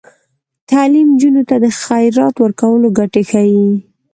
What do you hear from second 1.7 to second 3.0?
خیرات ورکولو